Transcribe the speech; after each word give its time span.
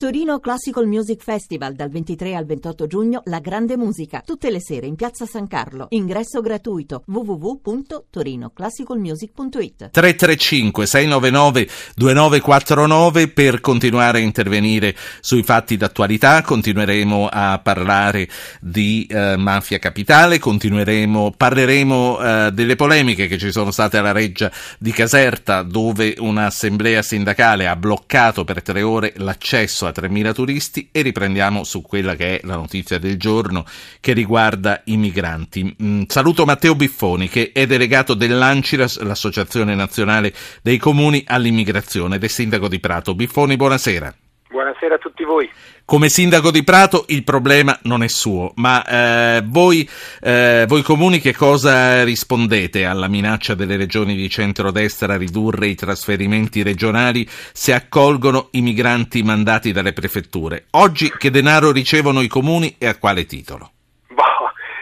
Torino 0.00 0.40
Classical 0.40 0.86
Music 0.86 1.22
Festival 1.22 1.74
dal 1.74 1.90
23 1.90 2.34
al 2.34 2.46
28 2.46 2.86
giugno 2.86 3.20
La 3.26 3.38
Grande 3.38 3.76
Musica, 3.76 4.22
tutte 4.24 4.50
le 4.50 4.58
sere 4.58 4.86
in 4.86 4.94
Piazza 4.94 5.26
San 5.26 5.46
Carlo. 5.46 5.88
Ingresso 5.90 6.40
gratuito 6.40 7.02
www.torinoclassicalmusic.it 7.04 9.90
335 9.90 10.86
699 10.86 11.68
2949 11.96 13.28
per 13.28 13.60
continuare 13.60 14.20
a 14.20 14.22
intervenire 14.22 14.96
sui 15.20 15.42
fatti 15.42 15.76
d'attualità, 15.76 16.40
continueremo 16.40 17.28
a 17.30 17.60
parlare 17.62 18.26
di 18.58 19.06
eh, 19.06 19.36
mafia 19.36 19.78
capitale, 19.78 20.38
continueremo 20.38 21.34
parleremo 21.36 22.20
eh, 22.20 22.50
delle 22.52 22.74
polemiche 22.74 23.26
che 23.26 23.36
ci 23.36 23.52
sono 23.52 23.70
state 23.70 23.98
alla 23.98 24.12
Reggia 24.12 24.50
di 24.78 24.92
Caserta 24.92 25.62
dove 25.62 26.14
un'assemblea 26.16 27.02
sindacale 27.02 27.66
ha 27.66 27.76
bloccato 27.76 28.44
per 28.44 28.62
tre 28.62 28.80
ore 28.80 29.12
l'accesso 29.18 29.88
a 29.90 29.92
3.000 29.94 30.32
turisti 30.32 30.88
e 30.90 31.02
riprendiamo 31.02 31.64
su 31.64 31.82
quella 31.82 32.16
che 32.16 32.38
è 32.38 32.40
la 32.44 32.56
notizia 32.56 32.98
del 32.98 33.16
giorno 33.18 33.64
che 34.00 34.12
riguarda 34.12 34.80
i 34.84 34.96
migranti. 34.96 35.76
Mm, 35.82 36.02
saluto 36.06 36.44
Matteo 36.44 36.74
Biffoni 36.74 37.28
che 37.28 37.52
è 37.52 37.66
delegato 37.66 38.14
dell'Anciras, 38.14 38.98
l'Associazione 39.00 39.74
Nazionale 39.74 40.32
dei 40.62 40.78
Comuni 40.78 41.22
all'Immigrazione 41.26 42.16
ed 42.16 42.24
è 42.24 42.28
sindaco 42.28 42.68
di 42.68 42.80
Prato. 42.80 43.14
Biffoni, 43.14 43.56
buonasera. 43.56 44.14
Buonasera 44.50 44.96
a 44.96 44.98
tutti 44.98 45.22
voi. 45.22 45.48
Come 45.84 46.08
sindaco 46.08 46.50
di 46.50 46.64
Prato 46.64 47.04
il 47.08 47.22
problema 47.22 47.78
non 47.82 48.02
è 48.02 48.08
suo, 48.08 48.52
ma 48.56 48.84
eh, 48.84 49.42
voi, 49.46 49.88
eh, 50.20 50.64
voi, 50.66 50.82
comuni 50.82 51.20
che 51.20 51.36
cosa 51.36 52.02
rispondete 52.02 52.84
alla 52.84 53.06
minaccia 53.06 53.54
delle 53.54 53.76
regioni 53.76 54.16
di 54.16 54.28
centrodestra 54.28 55.14
a 55.14 55.16
ridurre 55.16 55.68
i 55.68 55.76
trasferimenti 55.76 56.64
regionali 56.64 57.28
se 57.52 57.72
accolgono 57.72 58.48
i 58.52 58.60
migranti 58.60 59.22
mandati 59.22 59.70
dalle 59.70 59.92
prefetture? 59.92 60.66
Oggi 60.70 61.12
che 61.16 61.30
denaro 61.30 61.70
ricevono 61.70 62.20
i 62.20 62.26
comuni 62.26 62.74
e 62.76 62.88
a 62.88 62.96
quale 62.96 63.26
titolo? 63.26 63.70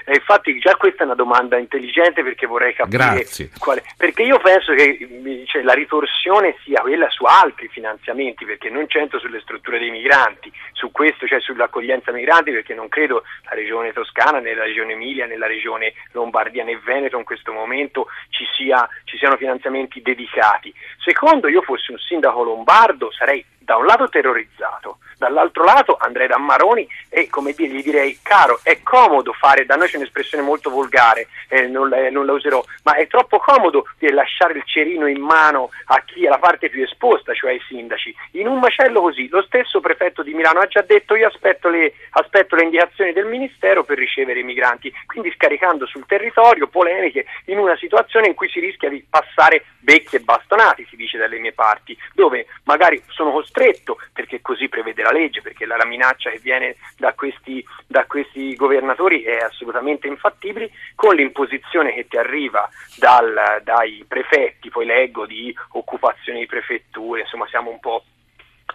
E 0.08 0.14
infatti 0.14 0.58
già 0.58 0.74
questa 0.76 1.02
è 1.02 1.04
una 1.04 1.14
domanda 1.14 1.58
intelligente 1.58 2.22
perché 2.22 2.46
vorrei 2.46 2.72
capire 2.72 3.26
quale. 3.58 3.84
Perché 3.94 4.22
io 4.22 4.38
penso 4.38 4.72
che 4.72 5.44
cioè, 5.44 5.60
la 5.60 5.74
ritorsione 5.74 6.56
sia 6.64 6.80
quella 6.80 7.10
su 7.10 7.24
altri 7.24 7.68
finanziamenti, 7.68 8.46
perché 8.46 8.70
non 8.70 8.86
c'entro 8.86 9.18
sulle 9.18 9.38
strutture 9.40 9.78
dei 9.78 9.90
migranti, 9.90 10.50
su 10.72 10.90
questo, 10.92 11.26
cioè 11.26 11.40
sull'accoglienza 11.40 12.10
migranti, 12.10 12.52
perché 12.52 12.72
non 12.72 12.88
credo 12.88 13.22
la 13.42 13.54
regione 13.54 13.92
toscana, 13.92 14.38
nella 14.38 14.64
regione 14.64 14.94
Emilia, 14.94 15.26
nella 15.26 15.46
regione 15.46 15.92
Lombardia 16.12 16.64
né 16.64 16.78
Veneto 16.82 17.18
in 17.18 17.24
questo 17.24 17.52
momento 17.52 18.06
ci, 18.30 18.46
sia, 18.56 18.88
ci 19.04 19.18
siano 19.18 19.36
finanziamenti 19.36 20.00
dedicati. 20.00 20.72
Secondo, 21.04 21.48
io 21.48 21.60
fossi 21.60 21.90
un 21.90 21.98
sindaco 21.98 22.42
lombardo 22.42 23.12
sarei 23.12 23.44
da 23.68 23.76
un 23.76 23.84
lato 23.84 24.08
terrorizzato, 24.08 24.96
dall'altro 25.18 25.62
lato 25.62 25.98
andrei 26.00 26.26
da 26.26 26.38
Maroni 26.38 26.88
e 27.10 27.28
come 27.28 27.52
dire, 27.52 27.74
gli 27.74 27.82
direi 27.82 28.18
caro 28.22 28.60
è 28.62 28.82
comodo 28.82 29.34
fare, 29.34 29.66
da 29.66 29.76
noi 29.76 29.88
c'è 29.88 29.98
un'espressione 29.98 30.42
molto 30.42 30.70
volgare, 30.70 31.28
eh, 31.48 31.66
non, 31.66 31.90
la, 31.90 32.08
non, 32.08 32.24
la, 32.24 32.32
userò, 32.32 32.64
ma 32.84 32.94
è 32.94 33.06
troppo 33.08 33.38
comodo 33.38 33.84
dire, 33.98 34.14
lasciare 34.14 34.54
il 34.54 34.62
cerino 34.64 35.06
in 35.06 35.20
mano 35.20 35.68
a 35.86 36.02
chi 36.06 36.24
è 36.24 36.30
la 36.30 36.38
parte 36.38 36.70
più 36.70 36.82
esposta, 36.82 37.34
cioè 37.34 37.50
ai 37.50 37.60
sindaci. 37.68 38.14
In 38.32 38.46
un 38.46 38.58
macello 38.58 39.02
così, 39.02 39.28
lo 39.28 39.42
stesso 39.42 39.80
prefetto 39.80 40.22
di 40.22 40.32
Milano 40.32 40.60
ha 40.60 40.66
già 40.66 40.80
detto 40.80 41.14
io 41.14 41.26
aspetto 41.26 41.68
le, 41.68 41.92
aspetto 42.12 42.56
le 42.56 42.62
indicazioni 42.62 43.12
del 43.12 43.26
Ministero 43.26 43.84
per 43.84 43.98
ricevere 43.98 44.40
i 44.40 44.44
migranti, 44.44 44.90
quindi 45.04 45.30
scaricando 45.32 45.84
sul 45.84 46.06
territorio 46.06 46.68
polemiche 46.68 47.26
in 47.46 47.58
una 47.58 47.76
situazione 47.76 48.28
in 48.28 48.34
cui 48.34 48.48
si 48.48 48.60
rischia 48.60 48.88
di 48.88 49.04
passare 49.10 49.64
becchi 49.78 50.16
e 50.16 50.20
bastonati, 50.20 50.86
si 50.88 50.96
dice 50.96 51.18
dalle 51.18 51.38
mie 51.38 51.52
parti, 51.52 51.96
dove 52.14 52.46
magari 52.64 53.02
sono 53.08 53.30
costretto, 53.58 53.98
perché 54.12 54.40
così 54.40 54.68
prevede 54.68 55.02
la 55.02 55.10
legge, 55.10 55.42
perché 55.42 55.66
la, 55.66 55.76
la 55.76 55.84
minaccia 55.84 56.30
che 56.30 56.38
viene 56.38 56.76
da 56.96 57.12
questi, 57.14 57.64
da 57.86 58.04
questi, 58.06 58.54
governatori 58.54 59.22
è 59.22 59.38
assolutamente 59.38 60.06
infattibile, 60.06 60.70
con 60.94 61.14
l'imposizione 61.14 61.92
che 61.92 62.06
ti 62.06 62.16
arriva 62.16 62.68
dal, 62.96 63.60
dai 63.64 64.04
prefetti, 64.06 64.70
poi 64.70 64.86
leggo 64.86 65.26
di 65.26 65.54
occupazione 65.72 66.38
di 66.38 66.46
prefetture, 66.46 67.22
insomma 67.22 67.46
siamo 67.48 67.70
un 67.70 67.80
po' 67.80 68.04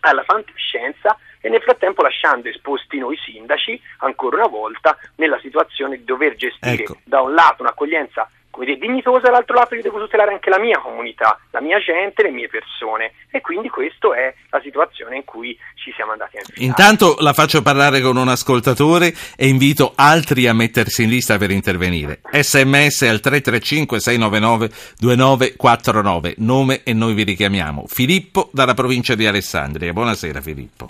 alla 0.02 0.24
fantascienza 0.24 1.18
e 1.40 1.50
nel 1.50 1.62
frattempo 1.62 2.02
lasciando 2.02 2.50
esposti 2.50 2.98
noi 2.98 3.16
sindaci 3.18 3.80
ancora 4.00 4.38
una 4.38 4.48
volta 4.48 4.98
nella 5.16 5.40
situazione 5.40 5.98
di 5.98 6.04
dover 6.04 6.36
gestire 6.36 6.84
ecco. 6.84 6.98
da 7.04 7.22
un 7.22 7.34
lato 7.34 7.62
un'accoglienza 7.62 8.30
come 8.53 8.68
dire, 8.68 8.78
dignitosa, 8.78 9.19
dall'altro 9.19 9.56
lato 9.56 9.74
io 9.74 9.81
devo 9.81 9.97
tutelare 9.97 10.31
anche 10.31 10.52
la 10.52 10.59
mia 10.59 10.78
comunità, 10.78 11.40
la 11.50 11.59
mia 11.59 11.80
gente, 11.80 12.22
le 12.22 12.30
mie 12.30 12.47
persone 12.47 13.14
e 13.31 13.41
quindi 13.41 13.68
questa 13.68 14.16
è 14.16 14.31
la 14.52 14.62
situazione 14.62 15.16
in 15.16 15.24
cui 15.24 15.58
ci 15.74 15.91
siamo 15.96 16.12
andati 16.12 16.38
a 16.38 16.41
infilare. 16.41 16.63
Intanto 16.63 17.16
la 17.18 17.34
faccio 17.34 17.63
parlare 17.63 18.00
con 18.00 18.16
un 18.16 18.28
ascoltatore 18.28 19.12
e 19.36 19.47
invito 19.47 19.94
altri 19.96 20.46
a 20.46 20.53
mettersi 20.53 21.02
in 21.02 21.09
lista 21.09 21.40
per 21.40 21.50
intervenire. 21.50 22.22
Sms 22.30 23.02
al 23.02 23.19
335 23.22 24.00
699 24.00 24.69
2949, 25.00 26.36
nome 26.38 26.84
e 26.84 26.94
noi 26.94 27.16
vi 27.16 27.24
richiamiamo. 27.24 27.86
Filippo 27.88 28.50
dalla 28.52 28.75
provincia 28.75 29.16
di 29.16 29.25
Alessandria. 29.25 29.92
Buonasera 29.94 30.42
Filippo. 30.42 30.88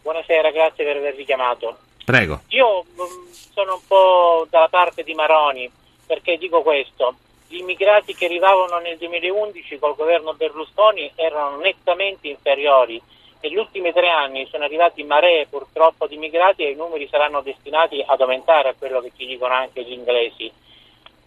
Buonasera, 0.00 0.50
grazie 0.50 0.84
per 0.84 0.96
aver 0.96 1.14
richiamato. 1.16 1.76
Prego. 2.02 2.44
Io 2.48 2.84
mm, 2.84 3.30
sono 3.52 3.74
un 3.74 3.80
po' 3.86 4.46
dalla 4.48 4.68
parte 4.68 5.02
di 5.02 5.12
Maroni 5.12 5.70
perché 6.06 6.36
dico 6.36 6.62
questo, 6.62 7.16
gli 7.48 7.58
immigrati 7.58 8.14
che 8.14 8.26
arrivavano 8.26 8.78
nel 8.78 8.96
2011 8.98 9.78
col 9.78 9.94
governo 9.94 10.34
Berlusconi 10.34 11.10
erano 11.14 11.58
nettamente 11.58 12.28
inferiori. 12.28 13.00
Negli 13.40 13.56
ultimi 13.56 13.92
tre 13.92 14.08
anni 14.08 14.46
sono 14.50 14.64
arrivati 14.64 15.02
maree 15.02 15.46
purtroppo 15.46 16.06
di 16.06 16.14
immigrati 16.14 16.64
e 16.64 16.70
i 16.70 16.74
numeri 16.74 17.06
saranno 17.08 17.42
destinati 17.42 18.02
ad 18.04 18.20
aumentare 18.20 18.70
a 18.70 18.74
quello 18.76 19.00
che 19.00 19.12
ci 19.16 19.26
dicono 19.26 19.52
anche 19.52 19.82
gli 19.84 19.92
inglesi. 19.92 20.50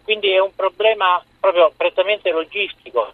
Quindi 0.02 0.30
è 0.30 0.38
un 0.38 0.54
problema 0.54 1.22
proprio 1.38 1.72
prettamente 1.76 2.30
logistico 2.30 3.12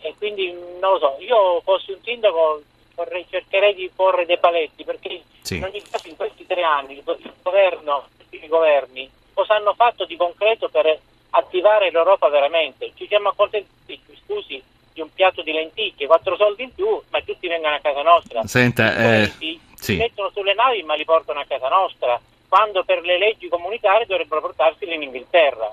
e 0.00 0.14
quindi 0.18 0.52
non 0.52 0.92
lo 0.92 0.98
so, 0.98 1.16
io 1.20 1.60
fossi 1.62 1.92
un 1.92 1.98
sindaco 2.02 2.62
vorrei, 2.94 3.26
cercherei 3.28 3.74
di 3.74 3.90
porre 3.94 4.26
dei 4.26 4.38
paletti 4.38 4.84
perché 4.84 5.22
sì. 5.40 5.56
in 5.56 5.64
ogni 5.64 5.82
caso 5.82 6.08
in 6.08 6.16
questi 6.16 6.46
tre 6.46 6.62
anni 6.62 6.94
il, 6.94 7.32
governo, 7.42 8.08
i 8.30 8.46
governi 8.48 9.10
cosa 9.38 9.54
hanno 9.54 9.74
fatto 9.74 10.04
di 10.04 10.16
concreto 10.16 10.68
per 10.68 10.98
attivare 11.30 11.92
l'Europa 11.92 12.28
veramente? 12.28 12.90
Ci 12.96 13.06
siamo 13.06 13.28
accontentati, 13.28 14.00
scusi, 14.26 14.60
di 14.92 15.00
un 15.00 15.12
piatto 15.14 15.42
di 15.42 15.52
lenticchie, 15.52 16.08
quattro 16.08 16.34
soldi 16.34 16.64
in 16.64 16.74
più, 16.74 17.00
ma 17.10 17.20
tutti 17.20 17.46
vengono 17.46 17.76
a 17.76 17.78
casa 17.78 18.02
nostra. 18.02 18.44
Senta, 18.46 18.96
eh, 18.96 19.32
si, 19.38 19.60
sì. 19.76 19.96
mettono 19.96 20.30
sulle 20.34 20.54
navi 20.54 20.82
ma 20.82 20.94
li 20.94 21.04
portano 21.04 21.38
a 21.38 21.44
casa 21.46 21.68
nostra, 21.68 22.20
quando 22.48 22.82
per 22.82 23.02
le 23.02 23.16
leggi 23.16 23.46
comunitarie 23.46 24.06
dovrebbero 24.06 24.40
portarseli 24.40 24.94
in 24.94 25.02
Inghilterra. 25.02 25.72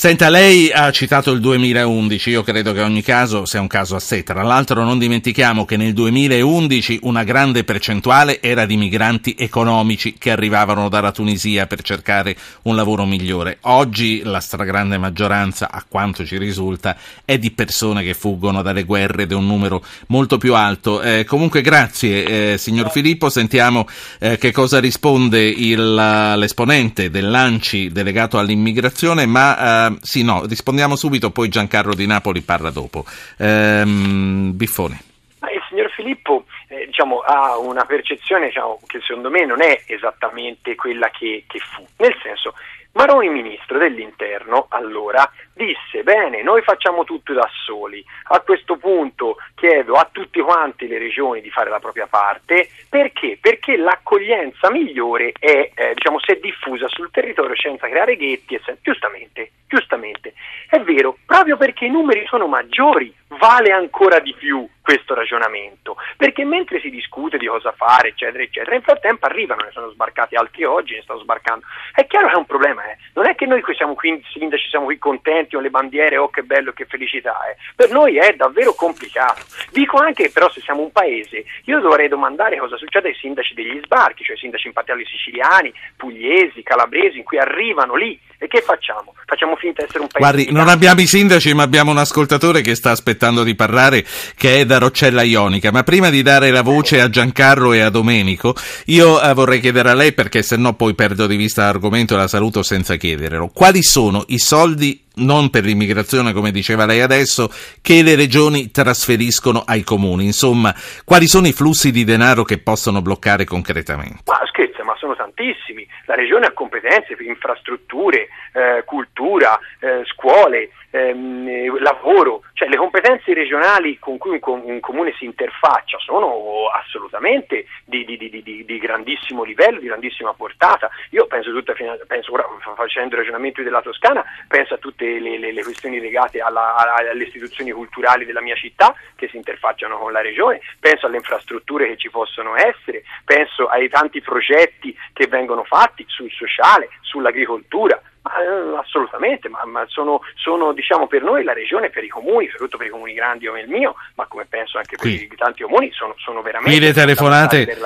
Senta, 0.00 0.30
lei 0.30 0.70
ha 0.72 0.90
citato 0.92 1.30
il 1.30 1.40
2011, 1.40 2.30
io 2.30 2.42
credo 2.42 2.72
che 2.72 2.80
ogni 2.80 3.02
caso 3.02 3.44
sia 3.44 3.60
un 3.60 3.66
caso 3.66 3.96
a 3.96 4.00
sé. 4.00 4.22
Tra 4.22 4.42
l'altro 4.42 4.82
non 4.82 4.98
dimentichiamo 4.98 5.66
che 5.66 5.76
nel 5.76 5.92
2011 5.92 7.00
una 7.02 7.22
grande 7.22 7.64
percentuale 7.64 8.40
era 8.40 8.64
di 8.64 8.78
migranti 8.78 9.34
economici 9.38 10.14
che 10.16 10.30
arrivavano 10.30 10.88
dalla 10.88 11.12
Tunisia 11.12 11.66
per 11.66 11.82
cercare 11.82 12.34
un 12.62 12.76
lavoro 12.76 13.04
migliore. 13.04 13.58
Oggi 13.62 14.22
la 14.24 14.40
stragrande 14.40 14.96
maggioranza, 14.96 15.70
a 15.70 15.84
quanto 15.86 16.24
ci 16.24 16.38
risulta, 16.38 16.96
è 17.26 17.36
di 17.36 17.50
persone 17.50 18.02
che 18.02 18.14
fuggono 18.14 18.62
dalle 18.62 18.84
guerre 18.84 19.24
ed 19.24 19.32
è 19.32 19.34
un 19.34 19.46
numero 19.46 19.84
molto 20.06 20.38
più 20.38 20.54
alto. 20.54 21.02
Eh, 21.02 21.24
comunque 21.24 21.60
grazie, 21.60 22.52
eh, 22.52 22.58
signor 22.58 22.90
Filippo. 22.90 23.28
Sentiamo 23.28 23.86
eh, 24.18 24.38
che 24.38 24.50
cosa 24.50 24.80
risponde 24.80 25.42
il, 25.42 25.94
l'esponente 26.36 27.10
dell'ANCI 27.10 27.92
delegato 27.92 28.38
all'immigrazione, 28.38 29.26
ma 29.26 29.49
Uh, 29.58 29.98
sì, 30.02 30.22
no, 30.24 30.44
rispondiamo 30.46 30.96
subito, 30.96 31.30
poi 31.30 31.48
Giancarlo 31.48 31.94
di 31.94 32.06
Napoli 32.06 32.40
parla 32.42 32.70
dopo. 32.70 33.04
Um, 33.38 34.52
Biffone. 34.54 35.00
Il 35.40 35.62
signor 35.68 35.90
Filippo 35.90 36.44
eh, 36.68 36.86
diciamo, 36.86 37.20
ha 37.20 37.58
una 37.58 37.84
percezione 37.84 38.46
diciamo, 38.46 38.80
che 38.86 39.00
secondo 39.00 39.30
me 39.30 39.46
non 39.46 39.62
è 39.62 39.82
esattamente 39.86 40.74
quella 40.74 41.08
che, 41.10 41.44
che 41.46 41.58
fu, 41.58 41.84
nel 41.96 42.14
senso 42.22 42.54
Maroni, 42.92 43.28
ministro 43.28 43.78
dell'interno, 43.78 44.66
allora 44.68 45.30
disse: 45.54 46.02
Bene, 46.02 46.42
noi 46.42 46.62
facciamo 46.62 47.04
tutto 47.04 47.32
da 47.32 47.48
soli. 47.64 48.04
A 48.24 48.40
questo 48.40 48.76
punto 48.76 49.36
chiedo 49.60 49.92
a 49.92 50.08
tutti 50.10 50.40
quanti 50.40 50.88
le 50.88 50.96
regioni 50.96 51.42
di 51.42 51.50
fare 51.50 51.68
la 51.68 51.78
propria 51.78 52.06
parte. 52.06 52.70
Perché? 52.88 53.36
Perché 53.38 53.76
l'accoglienza 53.76 54.70
migliore 54.70 55.32
è, 55.38 55.70
eh, 55.74 55.92
diciamo, 55.94 56.18
è 56.24 56.38
diffusa 56.40 56.88
sul 56.88 57.10
territorio 57.10 57.54
senza 57.56 57.86
creare 57.86 58.16
ghetti. 58.16 58.54
E 58.54 58.62
senza... 58.64 58.80
Giustamente, 58.82 59.50
giustamente. 59.68 60.32
È 60.66 60.80
vero, 60.80 61.18
proprio 61.26 61.58
perché 61.58 61.84
i 61.84 61.90
numeri 61.90 62.24
sono 62.26 62.46
maggiori, 62.46 63.14
vale 63.38 63.70
ancora 63.70 64.18
di 64.18 64.34
più 64.34 64.66
questo 64.90 65.14
ragionamento, 65.14 65.96
perché 66.16 66.44
mentre 66.44 66.80
si 66.80 66.90
discute 66.90 67.38
di 67.38 67.46
cosa 67.46 67.70
fare, 67.70 68.08
eccetera, 68.08 68.42
eccetera, 68.42 68.72
nel 68.72 68.82
frattempo 68.82 69.26
arrivano, 69.26 69.62
ne 69.62 69.70
sono 69.70 69.88
sbarcati 69.90 70.34
altri 70.34 70.64
oggi, 70.64 70.94
ne 70.94 71.02
stanno 71.02 71.20
sbarcando. 71.20 71.64
È 71.94 72.04
chiaro 72.08 72.26
che 72.26 72.34
è 72.34 72.36
un 72.36 72.46
problema 72.46 72.82
è, 72.82 72.96
non 73.14 73.28
è 73.28 73.36
che 73.36 73.46
noi 73.46 73.62
siamo 73.76 73.94
qui, 73.94 74.20
sindaci, 74.32 74.68
siamo 74.68 74.86
qui 74.86 74.98
contenti 74.98 75.54
con 75.54 75.62
le 75.62 75.70
bandiere, 75.70 76.16
oh 76.16 76.28
che 76.28 76.42
bello, 76.42 76.72
che 76.72 76.86
felicità 76.86 77.38
è, 77.46 77.56
per 77.76 77.90
noi 77.90 78.16
è 78.16 78.34
davvero 78.34 78.74
complicato. 78.74 79.42
Dico 79.70 79.96
anche 79.98 80.24
che 80.24 80.30
però 80.30 80.50
se 80.50 80.60
siamo 80.60 80.82
un 80.82 80.90
paese, 80.90 81.44
io 81.64 81.78
dovrei 81.78 82.08
domandare 82.08 82.58
cosa 82.58 82.76
succede 82.76 83.08
ai 83.08 83.14
sindaci 83.14 83.54
degli 83.54 83.80
sbarchi, 83.84 84.24
cioè 84.24 84.34
ai 84.34 84.40
sindaci 84.40 84.66
in 84.66 84.72
particolare 84.72 85.06
siciliani, 85.06 85.72
pugliesi, 85.96 86.64
calabresi, 86.64 87.18
in 87.18 87.24
cui 87.24 87.38
arrivano 87.38 87.94
lì 87.94 88.18
e 88.42 88.48
che 88.48 88.62
facciamo? 88.62 89.14
Facciamo 89.26 89.54
finta 89.56 89.82
di 89.82 89.88
essere 89.88 90.02
un 90.02 90.08
paese. 90.08 90.30
Guardi, 90.32 90.52
non 90.52 90.68
abbiamo 90.68 91.00
i 91.02 91.06
sindaci, 91.06 91.52
ma 91.52 91.62
abbiamo 91.62 91.90
un 91.90 91.98
ascoltatore 91.98 92.62
che 92.62 92.74
sta 92.74 92.90
aspettando 92.90 93.42
di 93.42 93.54
parlare, 93.54 94.02
che 94.34 94.60
è 94.60 94.64
da 94.64 94.78
Roccella 94.80 95.22
Ionica. 95.22 95.70
Ma 95.70 95.84
prima 95.84 96.10
di 96.10 96.22
dare 96.22 96.50
la 96.50 96.62
voce 96.62 97.00
a 97.00 97.08
Giancarlo 97.08 97.72
e 97.72 97.80
a 97.80 97.90
Domenico, 97.90 98.56
io 98.86 99.22
eh, 99.22 99.32
vorrei 99.32 99.60
chiedere 99.60 99.90
a 99.90 99.94
lei, 99.94 100.12
perché 100.12 100.42
se 100.42 100.56
no 100.56 100.74
poi 100.74 100.94
perdo 100.94 101.28
di 101.28 101.36
vista 101.36 101.64
l'argomento 101.64 102.14
e 102.14 102.16
la 102.16 102.28
saluto 102.28 102.62
senza 102.64 102.96
chiederlo. 102.96 103.50
Quali 103.54 103.82
sono 103.82 104.24
i 104.28 104.38
soldi 104.38 105.00
non 105.20 105.50
per 105.50 105.64
l'immigrazione 105.64 106.32
come 106.32 106.50
diceva 106.50 106.86
lei 106.86 107.00
adesso, 107.00 107.50
che 107.80 108.02
le 108.02 108.16
regioni 108.16 108.70
trasferiscono 108.70 109.62
ai 109.64 109.82
comuni. 109.82 110.24
Insomma, 110.24 110.74
quali 111.04 111.26
sono 111.26 111.46
i 111.46 111.52
flussi 111.52 111.90
di 111.90 112.04
denaro 112.04 112.42
che 112.44 112.58
possono 112.58 113.02
bloccare 113.02 113.44
concretamente? 113.44 114.22
Ma 114.26 114.40
scherza, 114.46 114.84
ma 114.84 114.96
sono 114.96 115.14
tantissimi. 115.14 115.86
La 116.06 116.14
regione 116.14 116.46
ha 116.46 116.52
competenze, 116.52 117.16
infrastrutture, 117.20 118.28
eh, 118.52 118.82
cultura, 118.84 119.58
eh, 119.80 120.02
scuole, 120.06 120.70
ehm, 120.90 121.78
lavoro, 121.80 122.42
cioè 122.54 122.68
le 122.68 122.76
competenze 122.76 123.32
regionali 123.32 123.98
con 123.98 124.18
cui 124.18 124.38
un, 124.42 124.62
un 124.64 124.80
comune 124.80 125.14
si 125.18 125.24
interfaccia 125.24 125.98
sono 125.98 126.68
assolutamente 126.74 127.66
di, 127.84 128.04
di, 128.04 128.16
di, 128.16 128.64
di, 128.64 128.78
grandissimo 128.78 129.44
livello, 129.44 129.78
di 129.78 129.86
grandissima 129.86 130.34
portata. 130.34 130.90
Io 131.10 131.26
penso, 131.26 131.50
tutta, 131.52 131.74
penso 132.06 132.32
ora, 132.32 132.44
facendo 132.74 133.16
ragionamenti 133.16 133.62
della 133.62 133.82
Toscana, 133.82 134.24
penso 134.48 134.74
a 134.74 134.78
tutte 134.78 135.09
le, 135.18 135.38
le, 135.38 135.52
le 135.52 135.62
questioni 135.62 135.98
legate 135.98 136.40
alla, 136.40 136.74
alle 136.74 137.24
istituzioni 137.24 137.70
culturali 137.70 138.24
della 138.24 138.40
mia 138.40 138.54
città 138.54 138.94
che 139.16 139.28
si 139.28 139.36
interfacciano 139.36 139.98
con 139.98 140.12
la 140.12 140.20
regione, 140.20 140.60
penso 140.78 141.06
alle 141.06 141.16
infrastrutture 141.16 141.88
che 141.88 141.96
ci 141.96 142.10
possono 142.10 142.56
essere, 142.56 143.02
penso 143.24 143.66
ai 143.66 143.88
tanti 143.88 144.20
progetti 144.20 144.96
che 145.12 145.26
vengono 145.26 145.64
fatti 145.64 146.04
sul 146.08 146.30
sociale, 146.30 146.88
sull'agricoltura. 147.02 148.00
Eh, 148.22 148.76
assolutamente, 148.78 149.48
ma, 149.48 149.64
ma 149.64 149.84
sono, 149.88 150.20
sono, 150.34 150.72
diciamo, 150.72 151.06
per 151.06 151.22
noi 151.22 151.42
la 151.42 151.54
regione, 151.54 151.88
per 151.88 152.04
i 152.04 152.08
comuni, 152.08 152.46
soprattutto 152.46 152.76
per 152.76 152.88
i 152.88 152.90
comuni 152.90 153.14
grandi 153.14 153.46
come 153.46 153.62
il 153.62 153.68
mio, 153.68 153.94
ma 154.16 154.26
come 154.26 154.44
penso 154.46 154.76
anche 154.76 154.96
per 154.96 155.00
qui. 155.00 155.22
i 155.22 155.36
tanti 155.36 155.62
comuni, 155.62 155.90
sono, 155.92 156.14
sono 156.18 156.42
veramente... 156.42 156.76
Qui 156.76 156.86
le, 156.86 156.92
telefonate, 156.92 157.78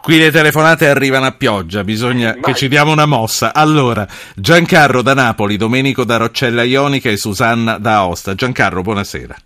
qui 0.00 0.18
le 0.18 0.30
telefonate 0.30 0.88
arrivano 0.88 1.26
a 1.26 1.32
pioggia, 1.32 1.84
bisogna 1.84 2.34
che 2.40 2.54
ci 2.54 2.68
diamo 2.68 2.90
una 2.90 3.06
mossa. 3.06 3.52
Allora, 3.52 4.06
Giancarlo 4.34 5.02
da 5.02 5.12
Napoli, 5.12 5.58
Domenico 5.58 6.04
da 6.04 6.16
Roccella 6.16 6.62
Ionica 6.62 7.10
e 7.10 7.18
Susanna 7.18 7.76
da 7.76 7.96
Aosta. 7.96 8.34
Giancarlo, 8.34 8.80
buonasera. 8.80 9.36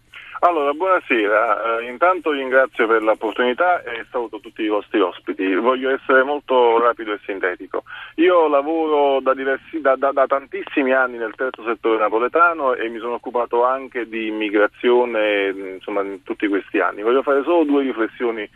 Allora, 0.46 0.72
buonasera. 0.75 1.81
Eh, 1.81 1.90
intanto 1.90 2.31
ringrazio 2.31 2.87
per 2.87 3.02
l'opportunità 3.02 3.82
e 3.82 4.06
saluto 4.12 4.38
tutti 4.38 4.62
i 4.62 4.69
vostri 4.69 5.00
ospiti. 5.00 5.52
Voglio 5.56 5.90
essere 5.90 6.22
molto 6.22 6.78
rapido 6.78 7.12
e 7.12 7.19
sintetico. 7.25 7.82
Io 8.16 8.46
lavoro 8.46 9.19
da, 9.20 9.34
diversi, 9.34 9.81
da, 9.81 9.96
da, 9.96 10.12
da, 10.12 10.25
tantissimi 10.26 10.93
anni 10.93 11.16
nel 11.16 11.34
terzo 11.34 11.64
settore 11.64 11.98
napoletano 11.98 12.75
e 12.75 12.88
mi 12.88 13.00
sono 13.00 13.14
occupato 13.14 13.64
anche 13.64 14.08
di 14.08 14.28
immigrazione 14.28 15.48
insomma, 15.48 16.02
in 16.02 16.22
tutti 16.22 16.46
questi 16.46 16.78
anni. 16.78 17.02
Voglio 17.02 17.22
fare 17.22 17.43
solo 17.43 17.64
due 17.64 17.82
riflessioni 17.82 18.48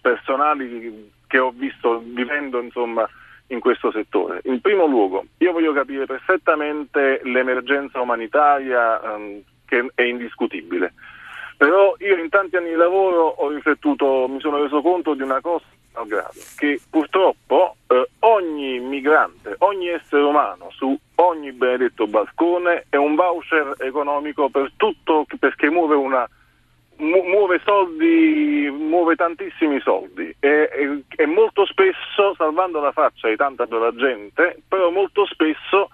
personali 0.00 1.12
che 1.26 1.38
ho 1.38 1.52
visto 1.54 2.02
vivendo 2.06 2.58
insomma, 2.58 3.06
in 3.48 3.60
questo 3.60 3.92
settore. 3.92 4.40
In 4.44 4.62
primo 4.62 4.86
luogo, 4.86 5.26
io 5.36 5.52
voglio 5.52 5.74
capire 5.74 6.06
perfettamente 6.06 7.20
l'emergenza 7.24 8.00
umanitaria 8.00 8.98
ehm, 9.02 9.42
che 9.66 9.90
è 9.94 10.02
indiscutibile 10.02 10.94
però 11.56 11.94
io 11.98 12.16
in 12.16 12.28
tanti 12.28 12.56
anni 12.56 12.70
di 12.70 12.74
lavoro 12.74 13.26
ho 13.26 13.48
riflettuto, 13.48 14.26
mi 14.28 14.40
sono 14.40 14.62
reso 14.62 14.82
conto 14.82 15.14
di 15.14 15.22
una 15.22 15.40
cosa 15.40 15.64
grado, 16.02 16.40
che 16.56 16.80
purtroppo 16.90 17.76
eh, 17.86 18.08
ogni 18.20 18.80
migrante, 18.80 19.54
ogni 19.58 19.88
essere 19.88 20.22
umano 20.22 20.68
su 20.70 20.98
ogni 21.16 21.52
benedetto 21.52 22.08
balcone 22.08 22.86
è 22.88 22.96
un 22.96 23.14
voucher 23.14 23.74
economico 23.78 24.48
per 24.48 24.72
tutto 24.76 25.24
perché 25.38 25.70
muove 25.70 25.94
una 25.94 26.28
muove 26.96 27.60
soldi, 27.64 28.70
muove 28.70 29.16
tantissimi 29.16 29.80
soldi. 29.80 30.34
E, 30.38 30.70
e, 30.72 31.02
e 31.16 31.26
molto 31.26 31.66
spesso, 31.66 32.34
salvando 32.36 32.80
la 32.80 32.92
faccia 32.92 33.28
di 33.28 33.36
tanta 33.36 33.66
bella 33.66 33.92
gente, 33.94 34.62
però 34.68 34.90
molto 34.90 35.26
spesso 35.26 35.90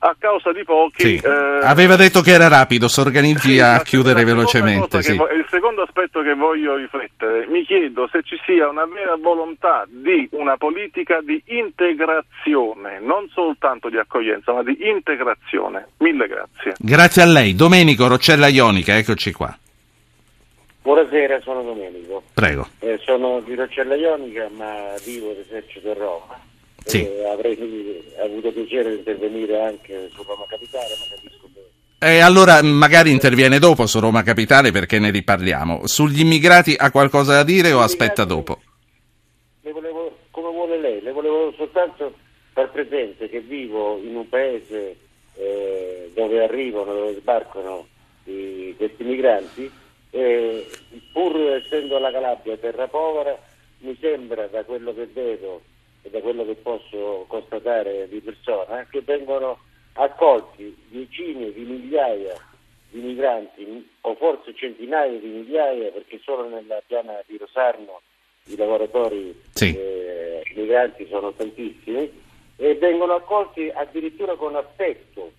a 0.00 0.16
causa 0.18 0.52
di 0.52 0.64
pochi. 0.64 1.02
Sì. 1.02 1.20
Eh, 1.22 1.60
Aveva 1.62 1.96
detto 1.96 2.20
che 2.20 2.32
era 2.32 2.48
rapido, 2.48 2.88
si 2.88 3.00
organizzi 3.00 3.52
sì, 3.54 3.60
a 3.60 3.80
chiudere 3.82 4.24
velocemente. 4.24 5.02
Sì. 5.02 5.16
Vo- 5.16 5.28
il 5.28 5.46
secondo 5.50 5.82
aspetto 5.82 6.22
che 6.22 6.34
voglio 6.34 6.76
riflettere, 6.76 7.46
mi 7.48 7.64
chiedo 7.64 8.08
se 8.10 8.22
ci 8.22 8.38
sia 8.44 8.68
una 8.68 8.86
vera 8.86 9.16
volontà 9.16 9.86
di 9.88 10.28
una 10.32 10.56
politica 10.56 11.20
di 11.20 11.42
integrazione, 11.46 13.00
non 13.00 13.28
soltanto 13.32 13.88
di 13.88 13.98
accoglienza, 13.98 14.52
ma 14.52 14.62
di 14.62 14.76
integrazione. 14.80 15.88
Mille 15.98 16.26
grazie. 16.26 16.74
Grazie 16.78 17.22
a 17.22 17.26
lei. 17.26 17.54
Domenico 17.54 18.06
Roccella 18.06 18.48
Ionica, 18.48 18.96
eccoci 18.96 19.32
qua. 19.32 19.54
Buonasera, 20.82 21.40
sono 21.42 21.62
Domenico. 21.62 22.22
Prego. 22.32 22.66
Eh, 22.78 22.98
sono 23.04 23.40
di 23.40 23.54
Roccella 23.54 23.94
Ionica, 23.96 24.48
ma 24.56 24.94
vivo 25.04 25.30
all'esercito 25.30 25.90
a 25.90 25.94
Roma. 25.94 26.48
Sì. 26.84 27.06
Eh, 27.06 27.24
avrei 27.28 28.02
avuto 28.22 28.50
piacere 28.52 28.90
di 28.90 28.96
intervenire 28.98 29.60
anche 29.60 30.08
su 30.12 30.22
Roma 30.22 30.44
Capitale, 30.48 30.96
ma 30.98 31.14
capisco 31.14 31.48
che... 31.52 32.06
E 32.06 32.14
eh, 32.14 32.20
allora 32.20 32.62
magari 32.62 33.10
interviene 33.10 33.58
dopo 33.58 33.86
su 33.86 34.00
Roma 34.00 34.22
Capitale 34.22 34.70
perché 34.72 34.98
ne 34.98 35.10
riparliamo. 35.10 35.86
Sugli 35.86 36.20
immigrati 36.20 36.74
ha 36.78 36.90
qualcosa 36.90 37.34
da 37.34 37.42
dire 37.42 37.72
o 37.72 37.80
aspetta 37.80 38.24
dopo? 38.24 38.60
Le 39.62 39.72
volevo, 39.72 40.16
come 40.30 40.50
vuole 40.50 40.78
lei, 40.80 41.02
le 41.02 41.12
volevo 41.12 41.52
soltanto 41.56 42.14
far 42.52 42.70
presente 42.70 43.28
che 43.28 43.40
vivo 43.40 44.00
in 44.02 44.16
un 44.16 44.28
paese 44.28 44.96
eh, 45.36 46.10
dove 46.14 46.42
arrivano, 46.42 46.92
dove 46.92 47.14
sbarcano 47.20 47.86
i, 48.24 48.74
questi 48.76 49.04
migranti 49.04 49.70
e 50.10 50.66
pur 51.12 51.36
essendo 51.52 51.98
la 51.98 52.10
Calabria 52.10 52.56
terra 52.56 52.88
povera 52.88 53.38
mi 53.78 53.96
sembra 54.00 54.46
da 54.46 54.64
quello 54.64 54.92
che 54.92 55.08
vedo 55.12 55.62
e 56.02 56.10
da 56.10 56.20
quello 56.20 56.44
che 56.44 56.54
posso 56.54 57.24
constatare 57.28 58.08
di 58.08 58.20
persona, 58.20 58.86
che 58.90 59.00
vengono 59.02 59.58
accolti 59.94 60.74
decine 60.88 61.52
di 61.52 61.62
migliaia 61.62 62.48
di 62.90 63.00
migranti 63.00 63.88
o 64.02 64.14
forse 64.16 64.54
centinaia 64.54 65.18
di 65.18 65.26
migliaia 65.26 65.90
perché 65.90 66.20
solo 66.22 66.48
nella 66.48 66.82
piana 66.84 67.22
di 67.26 67.36
Rosarno 67.36 68.00
i 68.46 68.56
lavoratori 68.56 69.40
sì. 69.52 69.76
eh, 69.76 70.42
migranti 70.54 71.06
sono 71.08 71.32
tantissimi 71.32 72.10
e 72.56 72.74
vengono 72.74 73.14
accolti 73.14 73.70
addirittura 73.72 74.34
con 74.34 74.56
affetto 74.56 75.30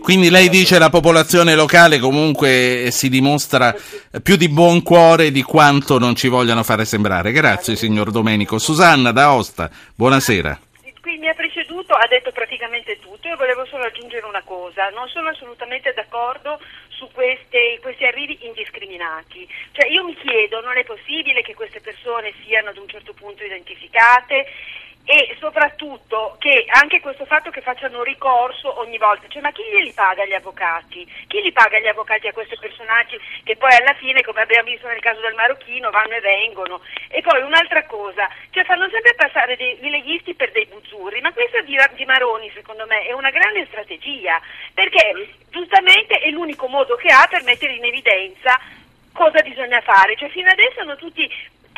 quindi 0.00 0.30
lei 0.30 0.48
dice 0.48 0.74
che 0.74 0.80
la 0.80 0.90
popolazione 0.90 1.54
locale 1.54 1.98
comunque 1.98 2.88
si 2.90 3.08
dimostra 3.08 3.74
più 4.22 4.36
di 4.36 4.48
buon 4.48 4.82
cuore 4.82 5.30
di 5.30 5.42
quanto 5.42 5.98
non 5.98 6.16
ci 6.16 6.28
vogliano 6.28 6.62
fare 6.64 6.84
sembrare. 6.84 7.32
Grazie 7.32 7.76
signor 7.76 8.10
Domenico. 8.10 8.58
Susanna 8.58 9.12
da 9.12 9.32
Osta, 9.32 9.70
buonasera. 9.94 10.58
Qui 11.00 11.16
mi 11.18 11.28
ha 11.28 11.34
preceduto, 11.34 11.94
ha 11.94 12.06
detto 12.06 12.32
praticamente 12.32 12.98
tutto, 13.00 13.28
io 13.28 13.36
volevo 13.36 13.64
solo 13.64 13.84
aggiungere 13.84 14.26
una 14.26 14.42
cosa, 14.44 14.90
non 14.90 15.08
sono 15.08 15.28
assolutamente 15.28 15.92
d'accordo 15.94 16.60
su 16.88 17.08
queste, 17.12 17.78
questi 17.80 18.04
arrivi 18.04 18.36
indiscriminati. 18.42 19.48
Cioè 19.72 19.88
io 19.88 20.04
mi 20.04 20.14
chiedo, 20.16 20.60
non 20.60 20.76
è 20.76 20.84
possibile 20.84 21.40
che 21.42 21.54
queste 21.54 21.80
persone 21.80 22.34
siano 22.44 22.70
ad 22.70 22.76
un 22.76 22.88
certo 22.88 23.14
punto 23.14 23.44
identificate 23.44 24.46
e 25.10 25.34
soprattutto 25.40 26.36
che 26.38 26.66
anche 26.68 27.00
questo 27.00 27.24
fatto 27.24 27.48
che 27.48 27.62
facciano 27.62 28.02
ricorso 28.02 28.78
ogni 28.78 28.98
volta, 28.98 29.26
cioè 29.28 29.40
ma 29.40 29.50
chi 29.52 29.62
li 29.82 29.92
paga 29.94 30.26
gli 30.26 30.34
avvocati? 30.34 31.10
Chi 31.26 31.40
li 31.40 31.50
paga 31.50 31.78
gli 31.78 31.86
avvocati 31.86 32.28
a 32.28 32.32
questi 32.34 32.58
personaggi 32.60 33.18
che 33.42 33.56
poi 33.56 33.74
alla 33.74 33.94
fine, 33.94 34.20
come 34.20 34.42
abbiamo 34.42 34.68
visto 34.68 34.86
nel 34.86 35.00
caso 35.00 35.22
del 35.22 35.32
marocchino, 35.32 35.88
vanno 35.88 36.12
e 36.12 36.20
vengono? 36.20 36.82
E 37.08 37.22
poi 37.22 37.40
un'altra 37.40 37.86
cosa, 37.86 38.28
cioè 38.50 38.64
fanno 38.64 38.86
sempre 38.90 39.14
passare 39.14 39.56
dei, 39.56 39.78
dei 39.80 39.88
leghisti 39.88 40.34
per 40.34 40.52
dei 40.52 40.66
buzzurri, 40.66 41.22
ma 41.22 41.32
questa 41.32 41.62
di, 41.62 41.74
di 41.94 42.04
Maroni 42.04 42.50
secondo 42.52 42.84
me 42.84 43.06
è 43.06 43.12
una 43.12 43.30
grande 43.30 43.64
strategia, 43.64 44.38
perché 44.74 45.32
giustamente 45.48 46.18
è 46.18 46.28
l'unico 46.28 46.68
modo 46.68 46.96
che 46.96 47.08
ha 47.08 47.26
per 47.30 47.44
mettere 47.44 47.72
in 47.72 47.84
evidenza 47.86 48.60
cosa 49.14 49.40
bisogna 49.40 49.80
fare, 49.80 50.16
cioè 50.16 50.28
fino 50.28 50.50
adesso 50.50 50.80
hanno 50.80 50.96
tutti 50.96 51.26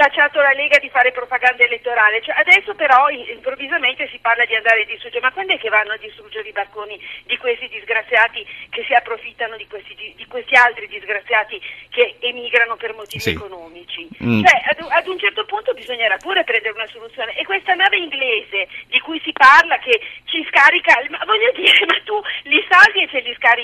tacciato 0.00 0.40
la 0.40 0.52
Lega 0.52 0.78
di 0.78 0.88
fare 0.88 1.12
propaganda 1.12 1.62
elettorale, 1.62 2.22
cioè, 2.22 2.34
adesso 2.40 2.74
però 2.74 3.10
improvvisamente 3.10 4.08
si 4.08 4.18
parla 4.18 4.46
di 4.46 4.54
andare 4.54 4.80
a 4.80 4.84
distruggere, 4.86 5.20
ma 5.20 5.30
quando 5.30 5.52
è 5.52 5.58
che 5.58 5.68
vanno 5.68 5.92
a 5.92 5.98
distruggere 5.98 6.48
i 6.48 6.52
barconi 6.52 6.98
di 7.26 7.36
questi 7.36 7.68
disgraziati 7.68 8.40
che 8.70 8.82
si 8.84 8.94
approfittano 8.94 9.56
di 9.58 9.66
questi, 9.66 9.94
di 10.16 10.26
questi 10.26 10.54
altri 10.54 10.88
disgraziati 10.88 11.60
che 11.90 12.16
emigrano 12.20 12.76
per 12.76 12.94
motivi 12.94 13.20
sì. 13.20 13.30
economici? 13.30 14.08
Mm. 14.24 14.42
Cioè, 14.42 14.62
ad, 14.72 14.86
ad, 14.88 15.06
un 15.06 15.18
certo 15.18 15.44
punto 15.44 15.74
bisognerà 15.74 16.16
pure 16.16 16.44
prendere 16.44 16.72
una 16.72 16.88
soluzione 16.88 17.36
e 17.36 17.44
questa 17.44 17.74
nave 17.74 17.98
inglese 17.98 18.68
di 18.86 19.00
cui 19.00 19.20
si 19.22 19.32
parla 19.32 19.76
che 19.80 20.00
ci 20.24 20.42
scarica, 20.48 20.96
ma 21.10 21.20
voglio 21.26 21.52
dire, 21.52 21.84
ma 21.84 22.00
tu 22.04 22.18
li 22.44 22.64
salvi 22.70 23.02
e 23.02 23.08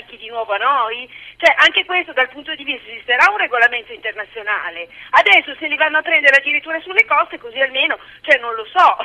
scarichi 0.07 0.17
di 0.17 0.29
nuovo 0.29 0.53
a 0.53 0.57
noi? 0.57 1.07
Cioè, 1.37 1.53
anche 1.59 1.85
questo 1.85 2.13
dal 2.13 2.29
punto 2.29 2.55
di 2.55 2.63
vista 2.63 2.89
esisterà 2.89 3.29
un 3.29 3.37
regolamento 3.37 3.91
internazionale. 3.91 4.87
Adesso 5.11 5.55
se 5.59 5.67
li 5.67 5.75
vanno 5.75 5.97
a 5.97 6.01
prendere 6.01 6.37
addirittura 6.37 6.79
sulle 6.79 7.05
coste, 7.05 7.37
così 7.37 7.59
almeno, 7.59 7.99
cioè 8.21 8.39
non 8.39 8.55
lo 8.55 8.65
so. 8.71 8.95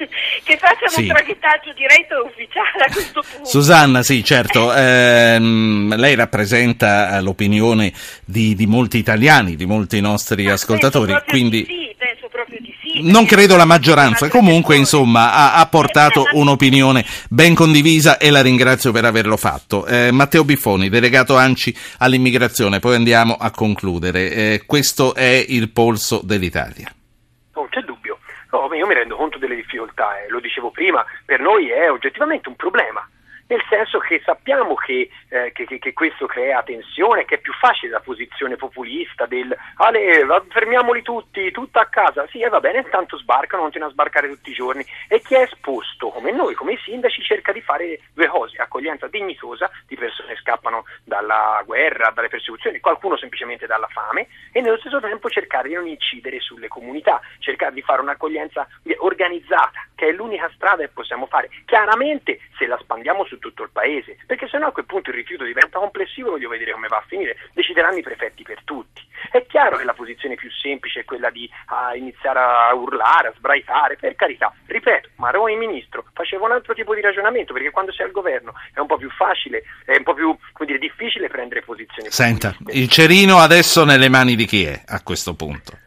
che 0.44 0.56
facciano 0.56 0.88
sì. 0.88 1.02
un 1.02 1.08
traghettaggio 1.08 1.72
diretto 1.72 2.16
e 2.16 2.20
ufficiale 2.26 2.84
a 2.84 2.92
questo 2.92 3.22
punto. 3.22 3.46
Susanna, 3.46 4.02
sì, 4.02 4.24
certo, 4.24 4.74
ehm, 4.74 5.94
lei 5.96 6.14
rappresenta 6.14 7.16
eh, 7.16 7.22
l'opinione 7.22 7.92
di, 8.24 8.54
di, 8.54 8.66
molti 8.66 8.98
italiani, 8.98 9.56
di 9.56 9.66
molti 9.66 10.00
nostri 10.00 10.44
Ma 10.44 10.52
ascoltatori, 10.52 11.14
quindi... 11.26 11.64
Sì, 11.64 11.94
penso 11.96 12.28
proprio 12.28 12.58
di 12.60 12.74
sì. 12.79 12.79
Non 13.02 13.24
credo 13.24 13.56
la 13.56 13.64
maggioranza, 13.64 14.28
comunque 14.28 14.76
insomma 14.76 15.32
ha, 15.32 15.54
ha 15.54 15.66
portato 15.66 16.24
un'opinione 16.32 17.04
ben 17.28 17.54
condivisa 17.54 18.18
e 18.18 18.30
la 18.30 18.42
ringrazio 18.42 18.92
per 18.92 19.04
averlo 19.04 19.36
fatto. 19.36 19.86
Eh, 19.86 20.10
Matteo 20.10 20.44
Biffoni, 20.44 20.88
delegato 20.88 21.36
ANCI 21.36 21.76
all'immigrazione, 21.98 22.80
poi 22.80 22.96
andiamo 22.96 23.36
a 23.38 23.50
concludere. 23.50 24.30
Eh, 24.30 24.62
questo 24.66 25.14
è 25.14 25.44
il 25.48 25.70
polso 25.70 26.20
dell'Italia. 26.22 26.92
Non 27.54 27.68
c'è 27.68 27.80
dubbio. 27.80 28.18
No, 28.50 28.68
io 28.74 28.86
mi 28.86 28.94
rendo 28.94 29.16
conto 29.16 29.38
delle 29.38 29.54
difficoltà, 29.54 30.20
eh. 30.20 30.28
lo 30.28 30.40
dicevo 30.40 30.70
prima, 30.70 31.04
per 31.24 31.40
noi 31.40 31.70
è 31.70 31.90
oggettivamente 31.90 32.48
un 32.48 32.56
problema 32.56 33.06
nel 33.50 33.62
senso 33.68 33.98
che 33.98 34.22
sappiamo 34.24 34.74
che, 34.74 35.10
eh, 35.28 35.50
che, 35.52 35.66
che, 35.66 35.92
questo 35.92 36.26
crea 36.26 36.62
tensione, 36.62 37.24
che 37.24 37.34
è 37.34 37.38
più 37.38 37.52
facile 37.52 37.90
la 37.90 38.00
posizione 38.00 38.54
populista 38.54 39.26
del 39.26 39.54
Ale, 39.76 40.24
fermiamoli 40.50 41.02
tutti, 41.02 41.50
tutta 41.50 41.80
a 41.80 41.86
casa, 41.86 42.26
sì, 42.30 42.40
e 42.40 42.48
va 42.48 42.60
bene, 42.60 42.78
intanto 42.78 43.18
sbarcano, 43.18 43.62
continuano 43.62 43.90
a 43.90 43.94
sbarcare 43.94 44.28
tutti 44.28 44.50
i 44.50 44.54
giorni. 44.54 44.86
E 45.08 45.20
chi 45.20 45.34
è 45.34 45.42
esposto, 45.42 46.10
come 46.10 46.30
noi, 46.30 46.54
come 46.54 46.74
i 46.74 46.78
sindaci, 46.84 47.22
cerca 47.22 47.50
di 47.50 47.60
fare 47.60 47.98
due 48.14 48.28
cose, 48.28 48.56
accoglienza 48.58 49.08
dignitosa 49.08 49.68
di 49.88 49.96
persone 49.96 50.34
che 50.34 50.40
scappano 50.40 50.84
dalla 51.02 51.60
guerra, 51.66 52.12
dalle 52.14 52.28
persecuzioni, 52.28 52.78
qualcuno 52.78 53.16
semplicemente 53.16 53.66
dalla 53.66 53.88
fame 53.88 54.28
e 54.52 54.60
nello 54.60 54.78
stesso 54.78 55.00
tempo 55.00 55.28
cercare 55.28 55.68
di 55.68 55.74
non 55.74 55.88
incidere 55.88 56.38
sulle 56.38 56.68
comunità, 56.68 57.20
cercare 57.40 57.74
di 57.74 57.82
fare 57.82 58.00
un'accoglienza 58.00 58.68
organizzata, 58.98 59.72
che 60.00 60.08
è 60.08 60.12
l'unica 60.12 60.50
strada 60.54 60.82
che 60.82 60.88
possiamo 60.88 61.26
fare. 61.26 61.50
Chiaramente 61.66 62.40
se 62.56 62.66
la 62.66 62.78
spandiamo 62.80 63.26
su 63.26 63.38
tutto 63.38 63.64
il 63.64 63.68
paese, 63.70 64.16
perché 64.24 64.48
sennò 64.48 64.68
a 64.68 64.72
quel 64.72 64.86
punto 64.86 65.10
il 65.10 65.16
rifiuto 65.16 65.44
diventa 65.44 65.78
complessivo, 65.78 66.30
voglio 66.30 66.48
vedere 66.48 66.72
come 66.72 66.88
va 66.88 66.96
a 66.96 67.04
finire, 67.06 67.36
decideranno 67.52 67.98
i 67.98 68.02
prefetti 68.02 68.42
per 68.42 68.64
tutti. 68.64 69.06
È 69.30 69.44
chiaro 69.44 69.76
che 69.76 69.84
la 69.84 69.92
posizione 69.92 70.36
più 70.36 70.50
semplice 70.50 71.00
è 71.00 71.04
quella 71.04 71.28
di 71.28 71.46
ah, 71.66 71.94
iniziare 71.94 72.38
a 72.38 72.74
urlare, 72.74 73.28
a 73.28 73.34
sbraitare, 73.36 73.96
per 73.96 74.14
carità, 74.14 74.50
ripeto, 74.64 75.10
Maroni 75.16 75.56
ministro 75.56 76.06
faceva 76.14 76.46
un 76.46 76.52
altro 76.52 76.72
tipo 76.72 76.94
di 76.94 77.02
ragionamento, 77.02 77.52
perché 77.52 77.70
quando 77.70 77.92
sei 77.92 78.06
al 78.06 78.12
governo 78.12 78.54
è 78.72 78.80
un 78.80 78.86
po' 78.86 78.96
più 78.96 79.10
facile, 79.10 79.64
è 79.84 79.98
un 79.98 80.02
po' 80.02 80.14
più 80.14 80.34
dire, 80.64 80.78
difficile 80.78 81.28
prendere 81.28 81.60
posizioni. 81.60 82.10
Senta, 82.10 82.56
il 82.68 82.88
cerino 82.88 83.36
adesso 83.36 83.84
nelle 83.84 84.08
mani 84.08 84.34
di 84.34 84.46
chi 84.46 84.64
è 84.64 84.80
a 84.86 85.02
questo 85.02 85.34
punto? 85.34 85.79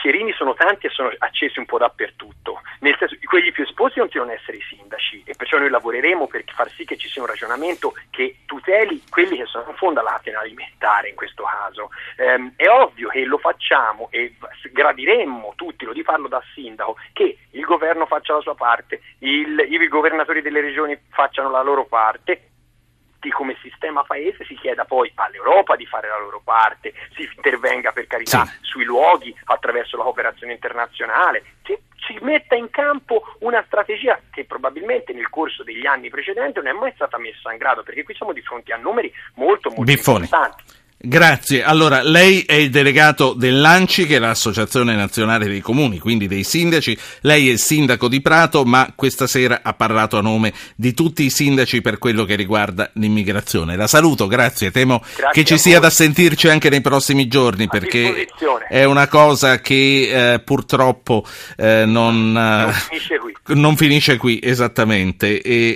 A 0.00 0.08
questo 0.08 0.08
punto 0.08 0.08
secondo 0.08 0.08
me 0.08 0.08
i 0.08 0.08
cerini 0.10 0.32
sono 0.32 0.54
tanti 0.54 0.86
e 0.86 0.90
sono 0.90 1.10
accesi 1.18 1.58
un 1.58 1.66
po' 1.66 1.78
dappertutto, 1.78 2.60
nel 2.80 2.96
senso 2.98 3.16
quelli 3.24 3.52
più 3.52 3.64
esposti 3.64 3.98
continuano 3.98 4.32
ad 4.32 4.38
essere 4.38 4.56
i 4.56 4.62
sindaci 4.62 5.22
e 5.24 5.34
perciò 5.36 5.58
noi 5.58 5.70
lavoreremo 5.70 6.26
per 6.26 6.44
far 6.52 6.70
sì 6.70 6.84
che 6.84 6.96
ci 6.96 7.08
sia 7.08 7.22
un 7.22 7.28
ragionamento 7.28 7.94
che 8.10 8.38
tuteli 8.46 9.02
quelli 9.08 9.36
che 9.36 9.46
sono 9.46 9.66
in 9.68 9.76
fondo 9.76 10.00
alla 10.00 10.12
catena 10.12 10.40
alimentare 10.40 11.08
in 11.08 11.14
questo 11.14 11.44
caso. 11.44 11.90
Ehm, 12.16 12.52
è 12.56 12.68
ovvio 12.68 13.08
che 13.08 13.24
lo 13.24 13.38
facciamo 13.38 14.08
e 14.10 14.34
gradiremmo 14.72 15.52
tutti, 15.56 15.84
lo 15.84 15.92
di 15.92 16.02
farlo 16.02 16.28
da 16.28 16.42
sindaco, 16.54 16.96
che 17.12 17.38
il 17.50 17.64
governo 17.64 18.06
faccia 18.06 18.34
la 18.34 18.40
sua 18.40 18.54
parte, 18.54 19.00
il, 19.18 19.58
i 19.68 19.88
governatori 19.88 20.42
delle 20.42 20.60
regioni 20.60 20.98
facciano 21.10 21.50
la 21.50 21.62
loro 21.62 21.84
parte 21.84 22.50
tutti 23.20 23.28
come 23.30 23.54
sistema 23.60 24.02
paese 24.02 24.46
si 24.46 24.54
chieda 24.54 24.86
poi 24.86 25.12
all'Europa 25.14 25.76
di 25.76 25.84
fare 25.84 26.08
la 26.08 26.18
loro 26.18 26.40
parte, 26.42 26.94
si 27.14 27.28
intervenga 27.36 27.92
per 27.92 28.06
carità 28.06 28.46
sì. 28.46 28.56
sui 28.62 28.84
luoghi 28.84 29.36
attraverso 29.44 29.98
la 29.98 30.04
cooperazione 30.04 30.54
internazionale, 30.54 31.44
si, 31.64 31.78
si 32.06 32.16
metta 32.22 32.54
in 32.54 32.70
campo 32.70 33.22
una 33.40 33.62
strategia 33.66 34.18
che 34.30 34.46
probabilmente 34.46 35.12
nel 35.12 35.28
corso 35.28 35.62
degli 35.62 35.84
anni 35.84 36.08
precedenti 36.08 36.60
non 36.60 36.68
è 36.68 36.72
mai 36.72 36.92
stata 36.94 37.18
messa 37.18 37.52
in 37.52 37.58
grado, 37.58 37.82
perché 37.82 38.04
qui 38.04 38.14
siamo 38.14 38.32
di 38.32 38.40
fronte 38.40 38.72
a 38.72 38.78
numeri 38.78 39.12
molto 39.34 39.68
molto 39.68 39.84
Biffone. 39.84 40.24
importanti. 40.24 40.64
Grazie. 41.02 41.64
Allora, 41.64 42.02
lei 42.02 42.42
è 42.42 42.52
il 42.52 42.68
delegato 42.68 43.32
dell'ANCI, 43.32 44.04
che 44.04 44.16
è 44.16 44.18
l'Associazione 44.18 44.94
Nazionale 44.94 45.46
dei 45.46 45.60
Comuni, 45.62 45.98
quindi 45.98 46.28
dei 46.28 46.44
sindaci. 46.44 46.96
Lei 47.22 47.48
è 47.48 47.52
il 47.52 47.58
sindaco 47.58 48.06
di 48.06 48.20
Prato, 48.20 48.66
ma 48.66 48.92
questa 48.94 49.26
sera 49.26 49.60
ha 49.62 49.72
parlato 49.72 50.18
a 50.18 50.20
nome 50.20 50.52
di 50.76 50.92
tutti 50.92 51.24
i 51.24 51.30
sindaci 51.30 51.80
per 51.80 51.96
quello 51.96 52.26
che 52.26 52.34
riguarda 52.34 52.90
l'immigrazione. 52.94 53.76
La 53.76 53.86
saluto, 53.86 54.26
grazie. 54.26 54.70
Temo 54.70 54.98
grazie 54.98 55.42
che 55.42 55.48
ci 55.48 55.56
sia 55.56 55.80
da 55.80 55.88
sentirci 55.88 56.48
anche 56.48 56.68
nei 56.68 56.82
prossimi 56.82 57.28
giorni, 57.28 57.66
perché 57.66 58.26
è 58.68 58.84
una 58.84 59.08
cosa 59.08 59.58
che 59.60 60.32
eh, 60.34 60.40
purtroppo 60.40 61.24
eh, 61.56 61.86
non, 61.86 62.30
non, 62.30 62.72
finisce 62.72 63.18
non, 63.54 63.74
finisce 63.74 64.16
qui. 64.18 64.38
esattamente. 64.42 65.40
E 65.40 65.68